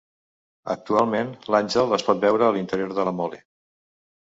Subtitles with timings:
[0.75, 3.45] Actualment, l'àngel es pot veure a l'interior de la Mole.